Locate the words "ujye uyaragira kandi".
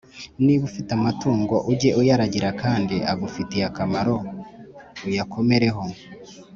1.71-2.95